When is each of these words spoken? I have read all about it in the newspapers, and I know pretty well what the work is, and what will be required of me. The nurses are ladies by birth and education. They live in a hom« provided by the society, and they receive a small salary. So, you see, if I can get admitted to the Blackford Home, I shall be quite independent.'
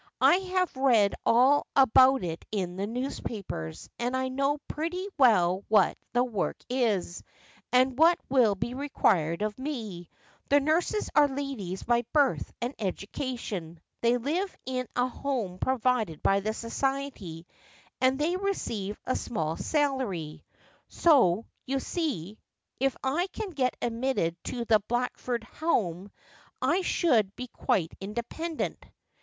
I 0.19 0.37
have 0.37 0.75
read 0.75 1.13
all 1.27 1.67
about 1.75 2.23
it 2.23 2.43
in 2.51 2.75
the 2.75 2.87
newspapers, 2.87 3.87
and 3.99 4.17
I 4.17 4.29
know 4.29 4.57
pretty 4.67 5.07
well 5.19 5.63
what 5.67 5.95
the 6.11 6.23
work 6.23 6.57
is, 6.71 7.21
and 7.71 7.99
what 7.99 8.17
will 8.27 8.55
be 8.55 8.73
required 8.73 9.43
of 9.43 9.59
me. 9.59 10.09
The 10.49 10.59
nurses 10.59 11.11
are 11.13 11.27
ladies 11.27 11.83
by 11.83 12.03
birth 12.13 12.51
and 12.63 12.73
education. 12.79 13.79
They 14.01 14.17
live 14.17 14.57
in 14.65 14.87
a 14.95 15.05
hom« 15.07 15.59
provided 15.59 16.23
by 16.23 16.39
the 16.39 16.55
society, 16.55 17.45
and 18.01 18.17
they 18.17 18.37
receive 18.37 18.97
a 19.05 19.15
small 19.15 19.55
salary. 19.55 20.43
So, 20.87 21.45
you 21.67 21.79
see, 21.79 22.39
if 22.79 22.97
I 23.03 23.27
can 23.27 23.51
get 23.51 23.77
admitted 23.83 24.35
to 24.45 24.65
the 24.65 24.79
Blackford 24.79 25.43
Home, 25.59 26.09
I 26.59 26.81
shall 26.81 27.21
be 27.35 27.47
quite 27.49 27.93
independent.' 28.01 28.83